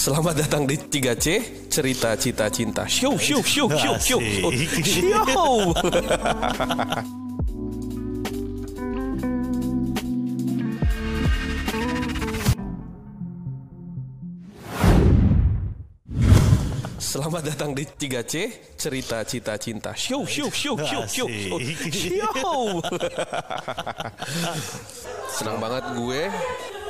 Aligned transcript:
Selamat 0.00 0.32
datang 0.32 0.64
di 0.64 0.80
3C 0.80 1.68
Cerita 1.68 2.16
Cita 2.16 2.48
Cinta. 2.48 2.88
Show 2.88 3.20
show 3.20 3.44
show 3.44 3.68
show 3.68 4.00
show. 4.00 4.16
Show 4.80 5.76
Selamat 16.96 17.44
datang 17.44 17.76
di 17.76 17.84
3C 17.84 18.32
Cerita 18.80 19.20
Cita 19.28 19.60
Cinta. 19.60 19.92
Show 19.92 20.24
show 20.24 20.48
show 20.48 20.80
show 20.80 21.04
show. 21.04 21.28
Show 21.28 21.60
Senang 25.28 25.60
banget 25.60 25.92
gue 25.92 26.32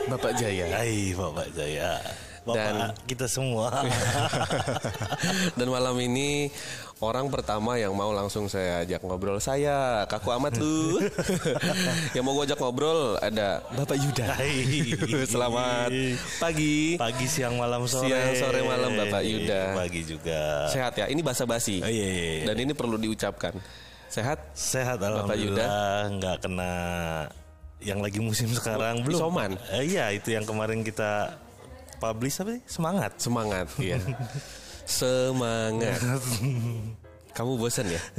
Bapak 0.07 0.39
Jaya. 0.39 0.79
Hai 0.79 1.11
Bapak 1.19 1.51
Jaya 1.59 2.30
Bapak 2.41 2.57
Dan- 2.57 2.97
kita 3.05 3.27
semua 3.29 3.69
Dan 5.59 5.69
malam 5.69 5.93
ini 6.01 6.49
orang 6.99 7.29
pertama 7.29 7.77
yang 7.77 7.93
mau 7.93 8.11
langsung 8.11 8.49
saya 8.49 8.81
ajak 8.81 9.05
ngobrol 9.05 9.37
saya 9.37 10.09
kaku 10.09 10.33
amat 10.41 10.57
lu. 10.57 11.05
yang 12.17 12.25
mau 12.25 12.33
gue 12.33 12.49
ajak 12.49 12.57
ngobrol 12.57 13.21
ada 13.21 13.61
Bapak 13.73 13.97
Yuda. 13.97 14.27
Hai 14.37 14.65
Selamat 15.29 15.93
pagi. 16.41 16.97
Pagi, 16.97 17.27
siang, 17.29 17.61
malam, 17.61 17.85
sore 17.85 18.09
Siang, 18.09 18.33
sore, 18.37 18.61
malam, 18.65 18.97
Bapak 18.97 19.21
Yuda. 19.21 19.77
Pagi 19.77 20.01
juga 20.05 20.69
Sehat 20.73 20.97
ya. 20.97 21.13
Ini 21.13 21.21
basa-basi. 21.21 21.85
Oh, 21.85 21.89
iya, 21.89 22.07
iya, 22.09 22.31
iya. 22.41 22.45
Dan 22.49 22.57
ini 22.57 22.73
perlu 22.73 22.97
diucapkan. 22.97 23.53
Sehat? 24.09 24.43
Sehat 24.57 24.97
Bapak 24.99 25.29
Alhamdulillah 25.29 26.09
nggak 26.19 26.37
kena 26.43 26.73
yang 27.81 28.05
lagi 28.05 28.21
musim 28.21 28.49
sekarang 28.53 29.01
belum 29.05 29.21
Isoman? 29.21 29.51
Eh, 29.73 29.89
Iya 29.89 30.13
itu 30.13 30.33
yang 30.33 30.45
kemarin 30.45 30.85
kita 30.85 31.33
publish 32.01 32.41
apa 32.41 32.57
sih 32.57 32.63
semangat 32.65 33.13
Semangat, 33.21 33.67
iya. 33.77 34.01
Semangat. 34.91 36.03
Kamu 37.31 37.55
bosan 37.63 37.87
ya? 37.87 38.03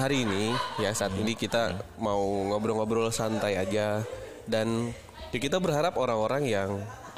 Hari 0.00 0.24
ini 0.24 0.56
ya 0.80 0.96
saat 0.96 1.12
ini 1.20 1.36
kita 1.36 1.76
mau 2.00 2.48
ngobrol-ngobrol 2.48 3.12
santai 3.12 3.60
aja 3.60 4.00
dan 4.48 4.96
ya 5.28 5.38
kita 5.38 5.60
berharap 5.60 6.00
orang-orang 6.00 6.48
yang 6.48 6.70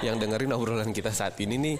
yang 0.02 0.18
dengerin 0.18 0.50
obrolan 0.50 0.90
kita 0.90 1.14
saat 1.14 1.38
ini 1.38 1.54
nih 1.62 1.76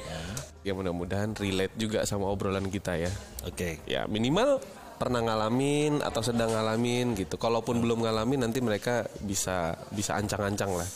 ya 0.62 0.72
mudah-mudahan 0.78 1.34
relate 1.34 1.75
juga 1.75 2.06
sama 2.06 2.31
obrolan 2.31 2.70
kita 2.70 2.94
ya. 3.03 3.11
Oke 3.42 3.83
Ya 3.91 4.06
minimal 4.06 4.62
pernah 4.94 5.27
ngalamin 5.27 6.06
atau 6.06 6.22
sedang 6.22 6.55
ngalamin 6.55 7.19
gitu. 7.19 7.34
Kalaupun 7.34 7.83
belum 7.83 8.06
ngalamin 8.06 8.47
nanti 8.47 8.62
mereka 8.62 9.11
bisa 9.27 9.75
bisa 9.91 10.14
ancang-ancang 10.14 10.70
lah. 10.70 10.86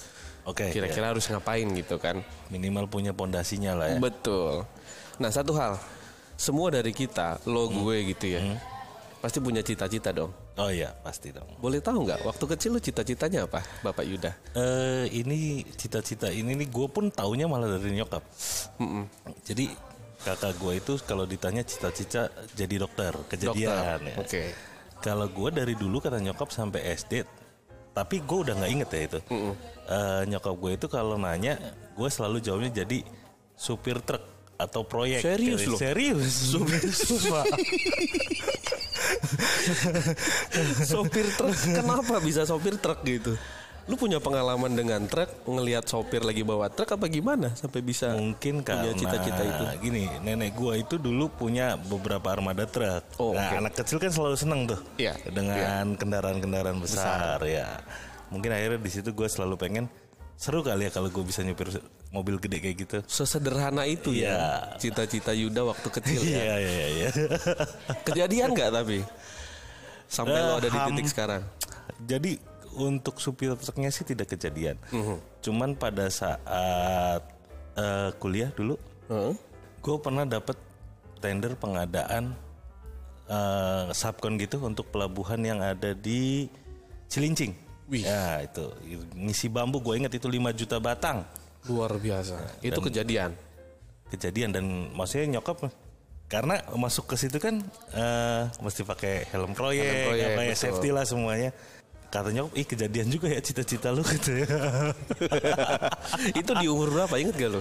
Oke 0.49 0.73
Kira-kira 0.73 1.13
harus 1.13 1.29
ngapain 1.29 1.69
gitu 1.77 2.01
kan. 2.01 2.25
minimal 2.49 2.89
punya 2.89 3.13
pondasinya 3.13 3.77
lah 3.77 3.87
ya 3.93 3.99
Betul. 4.01 4.65
Nah 5.21 5.29
satu 5.29 5.53
hal, 5.53 5.77
semua 6.41 6.73
dari 6.73 6.95
kita, 6.97 7.43
lo 7.45 7.69
gue 7.69 8.17
gitu 8.17 8.39
ya, 8.39 8.57
pasti 9.21 9.43
punya 9.43 9.61
cita-cita 9.61 10.15
dong. 10.15 10.31
Oh 10.59 10.71
iya 10.71 10.91
pasti 11.07 11.31
dong 11.31 11.47
Boleh 11.63 11.79
tahu 11.79 12.03
nggak, 12.07 12.27
waktu 12.27 12.45
kecil 12.55 12.71
lo 12.75 12.81
cita-citanya 12.83 13.47
apa, 13.47 13.63
Bapak 13.83 14.07
Yuda? 14.07 14.31
Eh 14.55 15.07
ini 15.23 15.63
cita-cita 15.75 16.31
ini 16.31 16.55
nih 16.55 16.71
gue 16.71 16.87
pun 16.91 17.11
taunya 17.11 17.47
malah 17.47 17.79
dari 17.79 17.95
nyokap. 17.95 18.23
Mm-mm. 18.79 19.05
Jadi 19.47 19.71
kakak 20.23 20.59
gue 20.59 20.73
itu 20.83 20.93
kalau 21.07 21.27
ditanya 21.27 21.63
cita-cita 21.63 22.31
jadi 22.59 22.83
dokter 22.83 23.15
kejadian 23.31 23.71
Dokter, 23.71 23.99
ya. 24.03 24.15
oke. 24.19 24.43
Kalau 24.99 25.27
gue 25.31 25.49
dari 25.55 25.75
dulu 25.79 26.03
kata 26.03 26.19
nyokap 26.19 26.51
sampai 26.51 26.91
SD, 26.99 27.23
tapi 27.99 28.23
gue 28.23 28.39
udah 28.47 28.55
nggak 28.63 28.71
inget 28.71 28.91
ya 28.95 29.01
itu. 29.11 29.19
Eh, 29.89 30.23
nyokap 30.31 30.55
gue 30.55 30.71
itu 30.79 30.87
kalau 30.87 31.19
nanya, 31.19 31.59
gue 31.99 32.09
selalu 32.09 32.39
jawabnya 32.39 32.87
jadi 32.87 33.03
supir 33.59 33.99
truk 34.07 34.23
atau 34.55 34.87
proyek. 34.87 35.19
Serius 35.19 35.67
loh? 35.67 35.79
Serius. 35.79 36.31
Supir 36.55 36.83
Sumpah. 37.09 37.47
sopir 40.85 41.27
truk, 41.35 41.55
kenapa 41.55 42.21
bisa 42.23 42.45
sopir 42.47 42.77
truk 42.79 43.03
gitu? 43.07 43.35
Lu 43.89 43.97
punya 43.97 44.21
pengalaman 44.21 44.77
dengan 44.77 45.01
truk, 45.09 45.49
ngelihat 45.49 45.89
sopir 45.89 46.21
lagi 46.21 46.45
bawa 46.45 46.69
truk 46.69 46.93
apa 46.93 47.09
gimana 47.09 47.57
sampai 47.57 47.81
bisa? 47.81 48.13
Mungkin 48.13 48.61
Punya 48.61 48.93
cita-cita 48.93 49.41
itu. 49.41 49.65
Gini, 49.81 50.05
nenek 50.21 50.53
gua 50.53 50.77
itu 50.77 51.01
dulu 51.01 51.27
punya 51.27 51.81
beberapa 51.81 52.29
armada 52.29 52.69
truk. 52.69 53.01
Oh, 53.17 53.33
nah, 53.33 53.49
oke. 53.49 53.57
anak 53.59 53.73
kecil 53.75 53.97
kan 53.97 54.13
selalu 54.13 54.37
seneng 54.37 54.61
tuh. 54.69 54.81
Iya, 55.01 55.17
Dengan 55.25 55.97
kendaraan-kendaraan 55.97 56.77
besar, 56.79 57.41
ya. 57.43 57.81
Mungkin 58.29 58.53
akhirnya 58.53 58.77
di 58.77 58.93
situ 58.93 59.09
gue 59.11 59.25
selalu 59.25 59.57
pengen 59.57 59.85
seru 60.37 60.61
kali 60.61 60.85
ya 60.85 60.93
kalau 60.93 61.09
gue 61.09 61.25
bisa 61.25 61.41
nyupir 61.41 61.73
mobil 62.11 62.37
gede 62.37 62.61
kayak 62.61 62.77
gitu. 62.79 62.99
Sesederhana 63.09 63.89
itu 63.89 64.13
ya, 64.13 64.29
Iya. 64.29 64.49
cita-cita 64.77 65.33
Yuda 65.33 65.65
waktu 65.65 65.89
kecil 65.89 66.21
ya. 66.23 66.37
Iya, 66.45 66.55
iya, 66.61 66.87
iya. 66.93 67.09
Kejadian 68.05 68.53
nggak 68.53 68.69
tapi? 68.71 69.01
Sampai 70.05 70.41
lo 70.41 70.57
ada 70.57 70.69
di 70.69 70.77
ham- 70.77 70.93
titik 70.93 71.09
sekarang. 71.09 71.43
Jadi 72.05 72.37
untuk 72.87 73.19
supir 73.19 73.59
truknya 73.59 73.91
sih 73.91 74.07
tidak 74.07 74.31
kejadian. 74.31 74.79
Cuman 75.43 75.75
pada 75.75 76.07
saat 76.13 77.23
eh, 77.75 78.11
kuliah 78.23 78.55
dulu, 78.55 78.79
Heeh. 79.11 79.35
gue 79.83 79.97
pernah 79.99 80.23
dapat 80.23 80.55
tender 81.19 81.59
pengadaan 81.59 82.39
eh, 83.27 83.85
subkon 83.91 84.39
gitu 84.39 84.63
untuk 84.63 84.87
pelabuhan 84.95 85.43
yang 85.43 85.59
ada 85.59 85.97
di 85.97 86.47
Cilincing. 87.09 87.57
Wih. 87.89 88.05
Ya 88.05 88.45
itu 88.45 88.69
ngisi 89.17 89.49
bambu 89.49 89.81
gue 89.81 89.97
inget 89.97 90.13
itu 90.21 90.29
5 90.29 90.53
juta 90.53 90.77
batang 90.77 91.25
Luar 91.67 91.97
biasa. 91.97 92.63
Itu 92.63 92.79
kejadian. 92.79 93.35
kejadian 94.09 94.57
dan 94.57 94.65
maksudnya 94.97 95.37
nyokap 95.37 95.69
karena 96.33 96.61
masuk 96.77 97.13
ke 97.13 97.17
situ 97.17 97.37
kan 97.37 97.61
eh, 97.93 98.43
mesti 98.61 98.85
pakai 98.85 99.29
helm 99.33 99.53
proyek, 99.53 99.85
Helm 99.85 100.09
proyek, 100.13 100.53
ya, 100.53 100.57
safety 100.57 100.89
lah 100.93 101.05
semuanya. 101.05 101.53
Kata 102.09 102.33
nyokap, 102.33 102.57
ih 102.57 102.65
kejadian 102.65 103.13
juga 103.13 103.29
ya 103.29 103.41
cita-cita 103.45 103.93
lu 103.93 104.01
gitu 104.17 104.41
ya. 104.41 104.49
itu 106.41 106.53
di 106.57 106.67
umur 106.67 106.89
berapa 106.89 107.21
inget 107.21 107.37
gak 107.37 107.51
lo? 107.53 107.61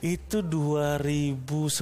Itu 0.00 0.40
2011, 0.40 1.76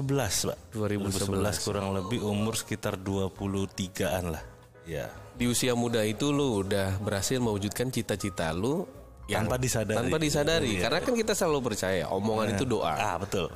Pak. 0.51 0.59
2011. 0.75 1.67
kurang 1.67 1.95
lebih 1.95 2.19
umur 2.27 2.59
sekitar 2.59 2.99
23-an 2.99 4.25
lah. 4.35 4.43
Ya. 4.91 5.07
Di 5.39 5.47
usia 5.47 5.79
muda 5.79 6.03
itu 6.03 6.35
lu 6.35 6.67
udah 6.67 6.99
berhasil 6.99 7.39
mewujudkan 7.39 7.95
cita-cita 7.95 8.51
lu 8.51 8.85
yang 9.31 9.47
Tanpa 9.47 9.63
disadari. 9.63 9.99
Tanpa 10.03 10.19
disadari. 10.19 10.71
Iya. 10.75 10.83
Karena 10.91 10.99
kan 11.07 11.15
kita 11.15 11.33
selalu 11.39 11.61
percaya 11.63 12.11
omongan 12.11 12.59
itu 12.59 12.67
doa. 12.67 12.91
Ah, 12.99 13.17
betul. 13.23 13.47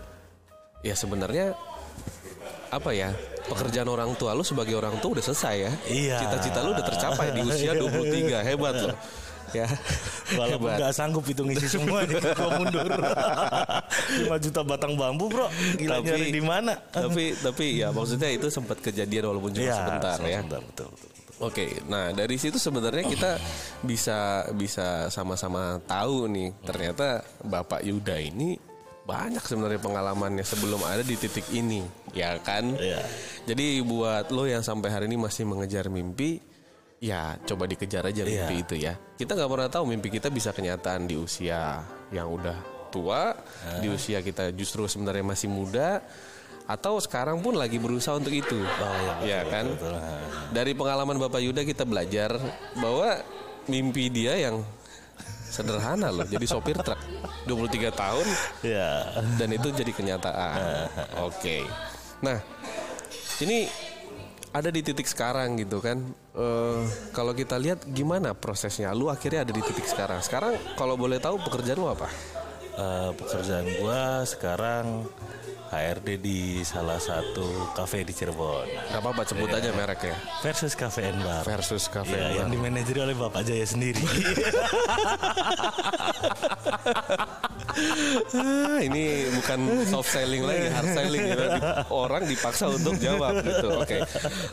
Ya 0.86 0.94
sebenarnya 0.94 1.58
apa 2.70 2.94
ya? 2.94 3.10
Pekerjaan 3.44 3.86
orang 3.86 4.16
tua 4.16 4.32
lu 4.32 4.40
sebagai 4.40 4.72
orang 4.74 4.96
tua 4.98 5.20
udah 5.20 5.24
selesai 5.24 5.54
ya. 5.58 5.72
Iya. 5.86 6.16
Cita-cita 6.20 6.58
lu 6.60 6.72
udah 6.72 6.86
tercapai 6.86 7.26
di 7.30 7.40
usia 7.42 7.72
23. 7.80 8.40
Hebat 8.42 8.74
loh. 8.82 8.98
Ya. 9.54 9.70
Walaupun 10.34 10.66
Hebat. 10.66 10.78
nggak 10.82 10.92
sanggup 10.98 11.22
itu 11.30 11.46
ngisi 11.46 11.68
semua 11.70 12.02
nih, 12.02 12.18
gua 12.34 12.58
mundur. 12.58 12.90
5 12.90 14.26
juta 14.42 14.60
batang 14.66 14.98
bambu, 14.98 15.30
Bro. 15.30 15.46
Gila 15.78 16.02
Tapi- 16.02 16.06
nyari 16.10 16.26
di 16.34 16.42
mana? 16.42 16.74
tapi 16.90 17.38
tapi 17.38 17.78
ya 17.78 17.94
maksudnya 17.94 18.34
itu 18.34 18.50
sempat 18.50 18.82
kejadian 18.82 19.30
walaupun 19.30 19.54
cuma 19.54 19.62
Iya, 19.62 19.74
sebentar 19.78 20.16
ya. 20.18 20.42
Sebentar, 20.42 20.58
betul, 20.58 20.88
betul. 20.90 21.08
Oke, 21.38 21.66
nah 21.86 22.10
dari 22.10 22.34
situ 22.34 22.58
sebenarnya 22.58 23.06
kita 23.06 23.30
bisa 23.82 24.18
bisa 24.54 25.06
sama-sama 25.06 25.78
tahu 25.82 26.26
nih 26.26 26.50
ternyata 26.62 27.22
Bapak 27.40 27.82
Yuda 27.82 28.18
ini 28.18 28.58
banyak 29.04 29.44
sebenarnya 29.44 29.80
pengalamannya 29.84 30.44
sebelum 30.44 30.80
ada 30.80 31.04
di 31.04 31.12
titik 31.20 31.44
ini, 31.52 31.84
ya 32.16 32.40
kan? 32.40 32.72
Iya. 32.72 33.04
Jadi 33.44 33.84
buat 33.84 34.32
lo 34.32 34.48
yang 34.48 34.64
sampai 34.64 34.88
hari 34.88 35.04
ini 35.12 35.20
masih 35.20 35.44
mengejar 35.44 35.92
mimpi, 35.92 36.40
ya 37.04 37.36
coba 37.44 37.68
dikejar 37.68 38.08
aja 38.08 38.24
Iya. 38.24 38.48
mimpi 38.48 38.56
itu 38.64 38.74
ya. 38.80 38.96
Kita 39.20 39.36
nggak 39.36 39.50
pernah 39.52 39.68
tahu 39.68 39.84
mimpi 39.92 40.08
kita 40.08 40.32
bisa 40.32 40.56
kenyataan 40.56 41.04
di 41.04 41.20
usia 41.20 41.84
yang 42.08 42.32
udah 42.32 42.88
tua, 42.88 43.36
di 43.84 43.92
usia 43.92 44.24
kita 44.24 44.48
justru 44.56 44.88
sebenarnya 44.88 45.26
masih 45.26 45.52
muda, 45.52 46.00
atau 46.64 46.96
sekarang 46.96 47.44
pun 47.44 47.60
lagi 47.60 47.76
berusaha 47.76 48.16
untuk 48.16 48.32
itu, 48.32 48.56
ya 49.20 49.44
kan? 49.52 49.68
Betul. 49.68 50.00
Dari 50.48 50.72
pengalaman 50.72 51.20
Bapak 51.20 51.44
Yuda 51.44 51.60
kita 51.60 51.84
belajar 51.84 52.40
bahwa 52.80 53.20
mimpi 53.68 54.08
dia 54.08 54.32
yang 54.40 54.64
sederhana 55.54 56.10
loh, 56.10 56.26
jadi 56.26 56.42
sopir 56.42 56.74
truk 56.74 56.98
23 57.46 57.94
tahun 57.94 58.26
Ya. 58.66 59.06
dan 59.38 59.54
itu 59.54 59.70
jadi 59.70 59.94
kenyataan. 59.94 60.90
Oke. 61.30 61.62
Nah, 62.18 62.42
ini 63.38 63.70
ada 64.50 64.70
di 64.70 64.82
titik 64.82 65.06
sekarang 65.06 65.54
gitu 65.58 65.78
kan. 65.78 66.02
Eh, 66.34 66.80
kalau 67.14 67.30
kita 67.30 67.54
lihat 67.54 67.86
gimana 67.86 68.34
prosesnya, 68.34 68.90
lu 68.90 69.06
akhirnya 69.06 69.46
ada 69.46 69.52
di 69.54 69.62
titik 69.62 69.86
sekarang. 69.86 70.18
Sekarang 70.18 70.58
kalau 70.74 70.98
boleh 70.98 71.22
tahu 71.22 71.38
pekerjaan 71.38 71.78
lu 71.78 71.86
apa? 71.86 72.10
Eh, 72.74 73.10
pekerjaan 73.14 73.66
gua 73.78 74.26
sekarang 74.26 75.06
HRD 75.74 76.08
di 76.22 76.38
salah 76.62 76.96
satu 76.96 77.42
kafe 77.74 78.06
di 78.06 78.14
Cirebon. 78.14 78.64
Gak 78.90 79.00
apa-apa 79.02 79.26
sebut 79.26 79.50
aja 79.50 79.74
mereknya. 79.74 80.14
Versus 80.40 80.72
Cafe 80.72 81.10
and 81.10 81.18
Bar. 81.18 81.42
Versus 81.42 81.90
Cafe 81.90 82.14
Iya, 82.14 82.22
and 82.24 82.34
yang 82.38 82.48
Bar. 82.48 82.54
dimanajeri 82.54 83.00
oleh 83.02 83.16
Bapak 83.18 83.42
Jaya 83.42 83.66
sendiri. 83.66 83.98
Ah, 88.34 88.78
ini 88.78 89.26
bukan 89.34 89.58
soft 89.90 90.14
selling 90.14 90.46
lagi, 90.46 90.66
hard 90.70 90.90
selling 90.94 91.22
gitu. 91.26 91.44
Orang 91.90 92.22
dipaksa 92.24 92.70
untuk 92.70 92.94
jawab 92.98 93.42
gitu. 93.42 93.68
Oke. 93.82 93.98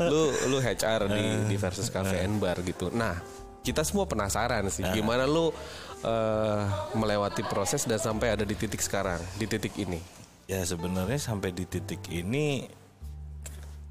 Lu 0.01 0.21
lu 0.49 0.57
HR 0.57 1.05
di 1.07 1.25
di 1.47 1.55
versus 1.55 1.87
cafe 1.87 2.25
and 2.25 2.41
bar 2.41 2.57
gitu. 2.65 2.89
Nah, 2.89 3.21
kita 3.61 3.85
semua 3.85 4.09
penasaran 4.09 4.65
sih 4.73 4.81
gimana 4.89 5.29
lu 5.29 5.53
eh, 6.01 6.61
melewati 6.97 7.45
proses 7.45 7.85
dan 7.85 8.01
sampai 8.01 8.33
ada 8.33 8.41
di 8.41 8.57
titik 8.57 8.81
sekarang, 8.81 9.21
di 9.37 9.45
titik 9.45 9.77
ini. 9.77 10.01
Ya 10.45 10.61
sebenarnya 10.61 11.17
sampai 11.17 11.49
di 11.49 11.63
titik 11.63 12.01
ini 12.07 12.65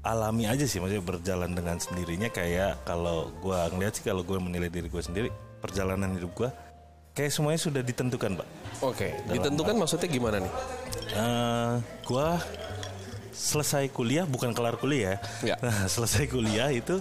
alami 0.01 0.45
aja 0.45 0.65
sih 0.65 0.77
maksudnya 0.77 1.05
berjalan 1.05 1.51
dengan 1.51 1.77
sendirinya 1.77 2.27
kayak 2.27 2.81
kalau 2.83 3.29
gua 3.37 3.69
ngeliat 3.69 3.93
sih 3.93 4.03
kalau 4.03 4.21
gue 4.21 4.33
menilai 4.35 4.65
diri 4.67 4.89
gue 4.89 4.97
sendiri 4.97 5.29
perjalanan 5.61 6.09
hidup 6.11 6.33
gua 6.33 6.49
kayak 7.13 7.29
semuanya 7.29 7.61
sudah 7.61 7.81
ditentukan 7.81 8.33
pak 8.33 8.47
Oke, 8.81 9.13
ditentukan 9.29 9.77
maksudnya 9.77 10.09
gimana 10.09 10.41
nih? 10.41 10.53
Eh, 11.13 11.73
gua 12.01 12.41
selesai 13.29 13.89
kuliah 13.89 14.25
bukan 14.25 14.51
kelar 14.51 14.73
kuliah 14.75 15.21
Ya. 15.41 15.53
nah 15.65 15.85
selesai 15.85 16.25
kuliah 16.25 16.73
itu 16.73 16.97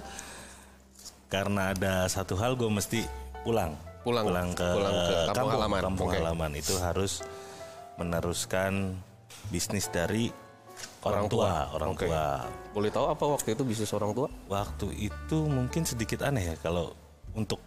karena 1.27 1.73
ada 1.73 2.05
satu 2.05 2.37
hal 2.37 2.53
gue 2.53 2.69
mesti 2.69 3.01
pulang 3.41 3.73
Pulang- 4.05 4.53
ke, 4.53 4.65
pulang 4.67 4.97
ke 4.99 5.17
kampung 5.31 5.51
halaman. 5.53 5.81
kampung 5.81 6.09
halaman 6.11 6.53
itu 6.53 6.75
harus 6.77 7.25
meneruskan 7.97 8.93
bisnis 9.51 9.91
dari 9.91 10.31
orang, 11.05 11.27
tua, 11.29 11.69
orang 11.77 11.93
Oke. 11.93 12.07
tua 12.09 12.45
Boleh 12.73 12.91
tahu 12.93 13.07
apa 13.11 13.25
waktu 13.27 13.53
itu 13.57 13.63
bisnis 13.67 13.91
orang 13.93 14.13
tua? 14.17 14.29
waktu 14.49 14.89
itu 14.97 15.39
mungkin 15.49 15.83
sedikit 15.85 16.25
aneh 16.25 16.55
ya 16.55 16.57
kalau 16.61 16.93
untuk 17.37 17.61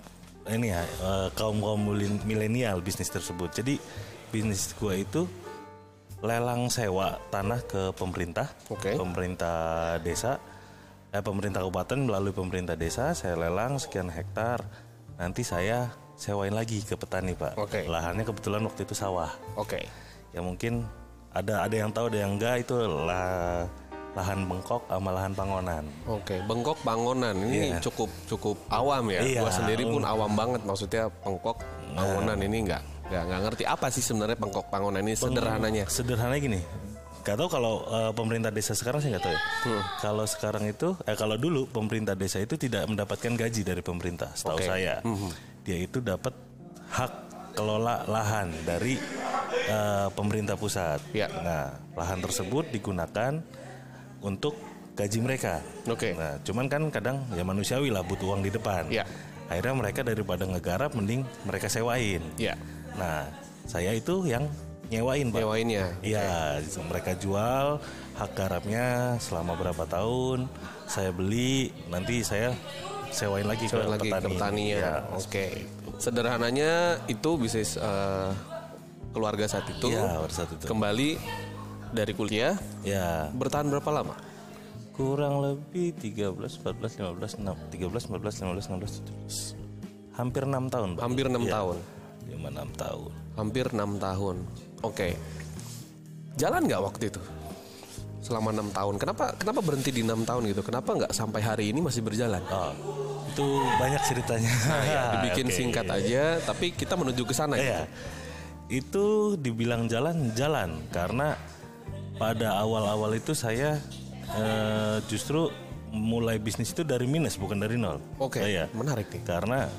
ini 0.43 0.75
ya 0.75 0.83
eh, 0.83 1.27
kaum 1.39 1.63
kaum 1.63 1.81
milenial 2.27 2.83
bisnis 2.83 3.07
tersebut. 3.07 3.53
Jadi 3.55 3.79
bisnis 4.33 4.75
gua 4.75 4.97
itu 4.99 5.23
lelang 6.23 6.71
sewa 6.71 7.19
tanah 7.31 7.59
ke 7.67 7.91
pemerintah, 7.95 8.47
Oke. 8.71 8.95
pemerintah 8.95 9.99
desa, 10.03 10.39
eh, 11.15 11.23
pemerintah 11.23 11.63
kabupaten 11.63 11.99
melalui 11.99 12.35
pemerintah 12.35 12.75
desa 12.75 13.11
saya 13.15 13.39
lelang 13.39 13.79
sekian 13.79 14.11
hektar. 14.11 14.63
Nanti 15.15 15.47
saya 15.47 15.91
sewain 16.19 16.51
lagi 16.55 16.83
ke 16.83 16.95
petani 16.99 17.35
pak. 17.35 17.55
Oke. 17.55 17.87
Lahannya 17.87 18.27
kebetulan 18.27 18.63
waktu 18.67 18.83
itu 18.83 18.95
sawah. 18.95 19.31
Oke. 19.55 19.79
Ya 20.35 20.41
mungkin 20.43 20.83
ada 21.33 21.65
ada 21.65 21.75
yang 21.75 21.89
tahu 21.89 22.05
ada 22.07 22.19
yang 22.21 22.31
enggak 22.37 22.55
itu 22.61 22.75
lah 22.85 23.65
lahan 24.13 24.45
bengkok 24.45 24.85
sama 24.85 25.09
lahan 25.09 25.33
pangonan. 25.33 25.83
Oke, 26.05 26.37
bengkok 26.45 26.77
bangunan 26.85 27.33
ini 27.33 27.73
Iya. 27.73 27.81
cukup 27.81 28.09
cukup 28.29 28.57
awam 28.69 29.09
ya. 29.09 29.25
Iya, 29.25 29.41
Gua 29.41 29.49
sendiri 29.49 29.89
pun 29.89 30.05
awam 30.05 30.31
banget 30.37 30.61
maksudnya 30.61 31.09
bengkok 31.25 31.57
bangunan 31.91 32.37
Nah. 32.37 32.45
ini 32.45 32.57
nggak 32.63 32.81
nggak 33.03 33.23
nggak 33.25 33.41
ngerti 33.41 33.63
apa 33.65 33.87
sih 33.89 34.05
sebenarnya 34.05 34.37
bengkok 34.37 34.69
bangunan 34.69 35.01
ini 35.01 35.17
sederhananya. 35.17 35.89
Sederhana 35.89 36.37
gini. 36.37 36.61
Gak 37.23 37.39
tahu 37.39 37.47
kalau 37.47 37.87
eh, 37.87 38.11
pemerintah 38.11 38.51
desa 38.51 38.75
sekarang 38.75 38.99
sih 38.99 39.09
nggak 39.09 39.23
tahu 39.23 39.33
ya. 39.33 39.41
Hmm. 39.63 39.81
Kalau 39.97 40.25
sekarang 40.27 40.63
itu, 40.67 40.91
eh 41.01 41.15
kalau 41.15 41.33
dulu 41.33 41.65
pemerintah 41.65 42.13
desa 42.13 42.37
itu 42.37 42.53
tidak 42.53 42.83
mendapatkan 42.85 43.31
gaji 43.33 43.63
dari 43.63 43.79
pemerintah, 43.79 44.29
setahu 44.35 44.59
Oke. 44.59 44.67
saya. 44.67 44.99
Dia 45.63 45.77
itu 45.79 46.03
dapat 46.03 46.35
hak 46.91 47.11
kelola 47.55 48.03
lahan 48.05 48.51
dari 48.61 48.99
eh, 49.53 50.07
pemerintah 50.11 50.55
pusat. 50.55 50.99
Ya. 51.11 51.29
Nah, 51.29 51.65
lahan 51.93 52.19
tersebut 52.19 52.69
digunakan 52.69 53.39
untuk 54.19 54.55
gaji 54.93 55.19
mereka. 55.19 55.59
Oke. 55.85 56.13
Nah, 56.13 56.37
cuman 56.41 56.65
kan 56.67 56.83
kadang 56.89 57.25
ya 57.33 57.41
manusiawi 57.41 57.89
lah 57.89 58.01
butuh 58.01 58.33
uang 58.33 58.41
di 58.41 58.51
depan. 58.51 58.85
Ya. 58.89 59.03
Akhirnya 59.49 59.75
mereka 59.75 60.01
daripada 60.01 60.47
ngegarap 60.47 60.93
mending 60.93 61.21
mereka 61.43 61.67
sewain. 61.67 62.23
Ya, 62.37 62.55
Nah, 62.93 63.25
saya 63.65 63.89
itu 63.91 64.21
yang 64.23 64.45
nyewain, 64.87 65.33
Pak. 65.33 65.41
nyewainnya. 65.41 65.85
Iya, 66.05 66.61
mereka 66.85 67.17
jual 67.17 67.81
hak 68.13 68.31
garapnya 68.37 69.17
selama 69.17 69.57
berapa 69.57 69.83
tahun, 69.89 70.45
saya 70.85 71.09
beli, 71.09 71.73
nanti 71.89 72.21
saya 72.21 72.53
sewain 73.09 73.49
lagi 73.49 73.65
Coba 73.65 73.89
ke 73.89 73.89
lagi 73.97 74.09
petani. 74.09 74.21
ke 74.21 74.29
petaninya. 74.37 74.77
Iya, 74.77 74.93
Oke. 75.17 75.47
Sederhananya 75.97 76.73
itu 77.09 77.29
bisnis 77.37 77.77
eh, 77.77 78.29
keluarga 79.13 79.45
saat 79.45 79.69
itu. 79.69 79.87
Pada 79.87 80.27
saat 80.27 80.49
itu. 80.49 80.65
Kembali 80.65 81.15
dari 81.89 82.11
kuliah 82.11 82.57
Ya, 82.81 83.29
bertahan 83.31 83.69
berapa 83.69 83.89
lama? 83.93 84.17
kurang 84.93 85.41
lebih 85.41 85.89
13, 85.97 86.37
14, 86.61 87.01
15, 87.17 87.41
6, 87.41 87.57
13, 87.73 88.09
14, 88.13 88.45
15, 88.45 88.69
16, 88.69 89.01
17. 89.01 89.57
Hampir 90.13 90.45
6 90.45 90.69
tahun, 90.69 90.89
Pak. 90.93 91.01
Hampir 91.01 91.25
enam 91.25 91.41
Iya, 91.41 91.53
tahun. 91.57 91.77
Lima 92.29 92.49
enam 92.49 92.69
tahun. 92.73 93.11
Hampir 93.33 93.65
enam 93.73 93.91
tahun. 93.97 94.35
Oke. 94.81 95.17
Jalan 96.33 96.61
nggak 96.65 96.81
waktu 96.83 97.09
itu? 97.09 97.21
Selama 98.21 98.53
enam 98.53 98.69
tahun. 98.69 99.01
Kenapa 99.01 99.33
kenapa 99.33 99.59
berhenti 99.59 99.89
di 99.89 100.05
enam 100.05 100.21
tahun 100.21 100.45
gitu? 100.47 100.61
Kenapa 100.61 100.93
nggak 100.93 101.11
sampai 101.11 101.41
hari 101.41 101.73
ini 101.73 101.81
masih 101.81 102.05
berjalan? 102.05 102.45
Oh, 102.47 102.69
itu 103.27 103.45
banyak 103.75 104.01
ceritanya. 104.05 104.53
Ya, 104.85 105.01
dibikin 105.17 105.47
Oke. 105.49 105.57
singkat 105.57 105.87
aja, 105.89 106.37
tapi 106.45 106.69
kita 106.69 106.93
menuju 106.93 107.25
ke 107.25 107.33
sana. 107.33 107.57
Iya. 107.57 107.89
Itu 108.73 109.37
dibilang 109.37 109.85
jalan-jalan 109.85 110.89
karena 110.89 111.37
pada 112.17 112.57
awal-awal 112.57 113.13
itu 113.13 113.37
saya 113.37 113.77
eh, 114.33 114.97
justru 115.05 115.53
mulai 115.93 116.41
bisnis 116.41 116.73
itu 116.73 116.81
dari 116.81 117.05
minus 117.05 117.37
bukan 117.37 117.61
dari 117.61 117.77
nol. 117.77 118.01
Oke, 118.17 118.41
Saya. 118.41 118.65
menarik 118.73 119.13
nih. 119.13 119.21
Karena 119.21 119.69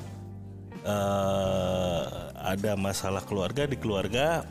eh, 0.87 2.02
ada 2.38 2.73
masalah 2.79 3.26
keluarga 3.26 3.67
di 3.67 3.75
keluarga, 3.75 4.46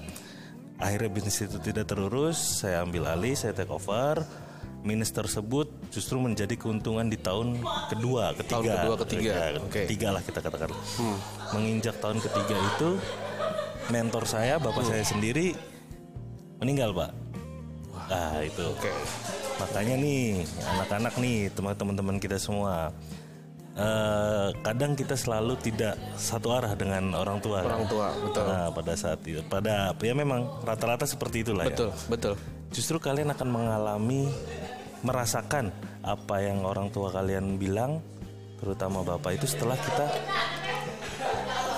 akhirnya 0.76 1.08
bisnis 1.08 1.40
itu 1.48 1.64
tidak 1.64 1.88
terurus. 1.88 2.36
Saya 2.36 2.84
ambil 2.84 3.08
alih, 3.08 3.40
saya 3.40 3.56
take 3.56 3.72
over. 3.72 4.28
Minus 4.84 5.16
tersebut 5.16 5.72
justru 5.96 6.20
menjadi 6.20 6.60
keuntungan 6.60 7.08
di 7.08 7.16
tahun 7.16 7.56
kedua, 7.88 8.36
ketiga, 8.36 8.52
Tahun 8.52 8.64
kedua, 8.68 8.96
ketiga. 9.08 9.32
Ya, 9.32 9.48
Oke. 9.56 9.88
ketiga 9.88 10.08
lah 10.12 10.20
kita 10.20 10.44
katakan. 10.44 10.76
Menginjak 11.56 11.96
tahun 12.04 12.20
ketiga 12.20 12.56
itu 12.60 12.90
mentor 13.92 14.24
saya, 14.24 14.56
bapak 14.62 14.86
saya 14.88 15.04
sendiri 15.04 15.52
meninggal, 16.62 16.96
Pak. 16.96 17.12
Nah, 18.08 18.40
itu. 18.44 18.64
Oke. 18.68 18.92
Makanya 19.60 19.96
nih, 20.00 20.44
anak-anak 20.76 21.14
nih, 21.20 21.52
teman-teman 21.56 22.18
kita 22.20 22.38
semua. 22.40 22.92
eh, 23.74 24.54
kadang 24.62 24.94
kita 24.94 25.18
selalu 25.18 25.58
tidak 25.58 25.98
satu 26.14 26.54
arah 26.54 26.78
dengan 26.78 27.10
orang 27.18 27.42
tua. 27.42 27.66
Orang 27.66 27.90
tua, 27.90 28.14
betul. 28.22 28.46
Nah, 28.46 28.70
pada 28.70 28.94
saat 28.94 29.18
itu, 29.26 29.42
pada 29.50 29.98
ya 29.98 30.14
memang 30.14 30.46
rata-rata 30.62 31.10
seperti 31.10 31.42
itulah 31.42 31.66
Betul, 31.66 31.90
ya. 31.90 31.98
betul. 32.06 32.34
Justru 32.70 33.02
kalian 33.02 33.34
akan 33.34 33.50
mengalami, 33.50 34.30
merasakan 35.02 35.74
apa 36.06 36.36
yang 36.46 36.62
orang 36.70 36.94
tua 36.94 37.10
kalian 37.10 37.58
bilang, 37.58 37.98
terutama 38.62 39.02
bapak 39.02 39.42
itu 39.42 39.50
setelah 39.50 39.74
kita 39.82 40.06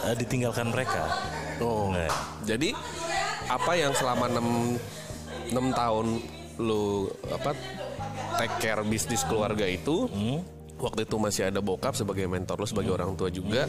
eh, 0.06 0.16
ditinggalkan 0.16 0.70
mereka. 0.70 1.04
Oh. 1.58 1.90
Nah, 1.90 2.10
Jadi 2.42 2.72
apa 3.46 3.72
yang 3.74 3.92
selama 3.92 4.26
6 4.28 4.78
6 5.52 5.72
tahun 5.72 6.06
lu 6.58 7.06
apa 7.28 7.52
take 8.36 8.56
care 8.60 8.82
bisnis 8.82 9.22
keluarga 9.24 9.64
itu 9.64 10.08
Hmm. 10.08 10.40
waktu 10.76 11.04
itu 11.04 11.16
masih 11.16 11.48
ada 11.48 11.60
bokap 11.60 11.94
sebagai 11.94 12.26
mentor 12.26 12.58
lu 12.58 12.66
sebagai 12.66 12.92
orang 12.92 13.14
tua 13.14 13.30
juga 13.30 13.68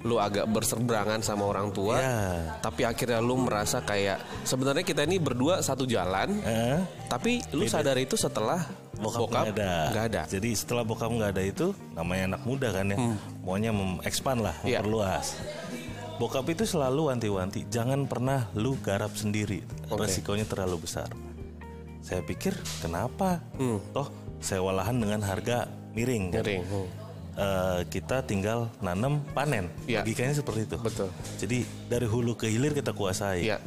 lu 0.00 0.16
agak 0.16 0.44
berseberangan 0.46 1.20
sama 1.20 1.44
orang 1.44 1.68
tua 1.70 1.96
Ya. 1.96 2.18
tapi 2.60 2.84
akhirnya 2.84 3.18
lu 3.18 3.36
merasa 3.38 3.80
kayak 3.80 4.20
sebenarnya 4.42 4.82
kita 4.82 5.02
ini 5.02 5.16
berdua 5.16 5.58
satu 5.58 5.84
jalan 5.84 6.40
eh, 6.40 6.78
tapi 7.06 7.40
lu 7.50 7.64
sadar 7.64 7.96
itu 7.96 8.14
setelah 8.14 8.60
bokap, 8.94 9.20
bokap 9.22 9.44
nggak 9.44 9.56
ada. 9.56 9.72
nggak 9.90 10.04
ada 10.06 10.22
Jadi 10.28 10.48
setelah 10.52 10.82
bokap 10.82 11.08
nggak 11.08 11.30
ada 11.30 11.42
itu, 11.42 11.66
namanya 11.92 12.36
anak 12.36 12.42
muda 12.42 12.68
kan 12.70 12.86
ya, 12.86 12.98
maunya 13.44 13.70
mengekspan 13.70 14.40
lah, 14.40 14.56
Iya. 14.64 14.80
memperluas. 14.80 15.36
Bokap 16.16 16.46
itu 16.48 16.64
selalu 16.64 17.10
wanti-wanti, 17.12 17.66
jangan 17.68 18.06
pernah 18.08 18.48
lu 18.54 18.78
garap 18.80 19.12
sendiri, 19.14 19.62
Oke. 19.90 20.06
resikonya 20.06 20.46
terlalu 20.46 20.86
besar. 20.86 21.10
Saya 22.00 22.20
pikir 22.22 22.54
kenapa? 22.80 23.40
Toh 23.92 24.08
sewa 24.38 24.72
lahan 24.72 25.00
dengan 25.00 25.20
harga 25.24 25.68
miring. 25.92 26.24
kan? 26.32 26.42
Miring, 26.44 26.62
hmm. 26.64 26.88
Eh, 27.34 27.80
kita 27.90 28.22
tinggal 28.22 28.70
nanam 28.78 29.18
panen. 29.34 29.66
Iya. 29.90 30.06
Logikanya 30.06 30.38
seperti 30.38 30.70
itu. 30.70 30.78
Betul. 30.78 31.10
Jadi 31.34 31.58
dari 31.90 32.06
hulu 32.06 32.38
ke 32.38 32.46
hilir 32.46 32.70
kita 32.70 32.94
kuasai. 32.94 33.50
Iya. 33.50 33.58